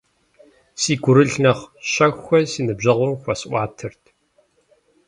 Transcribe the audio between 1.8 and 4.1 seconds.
щэхухэр си ныбжьэгъум хуэсӏуатэрт.